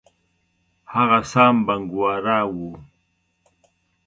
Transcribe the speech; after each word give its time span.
هغه 0.93 1.19
سام 1.31 1.55
بنګورا 1.67 2.39
وو. 2.55 2.71